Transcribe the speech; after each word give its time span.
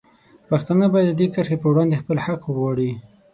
پښتانه 0.49 0.85
باید 0.93 1.09
د 1.11 1.17
دې 1.19 1.27
کرښې 1.33 1.57
په 1.61 1.67
وړاندې 1.71 1.99
خپل 2.01 2.17
حق 2.25 2.41
وغواړي. 2.47 2.91